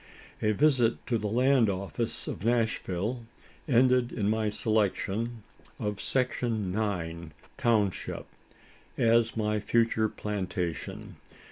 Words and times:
A 0.41 0.53
visit 0.53 1.05
to 1.05 1.19
the 1.19 1.27
Land 1.27 1.69
office 1.69 2.27
of 2.27 2.43
Nashville 2.43 3.27
ended 3.67 4.11
in 4.11 4.27
my 4.31 4.49
selection 4.49 5.43
of 5.77 6.01
Section 6.01 6.71
Number 6.71 6.79
9, 6.87 7.33
Township, 7.55 8.25
as 8.97 9.37
my 9.37 9.59
future 9.59 10.09
plantation. 10.09 11.17